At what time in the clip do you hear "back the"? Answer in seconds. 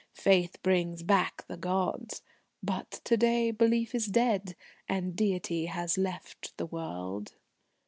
1.03-1.57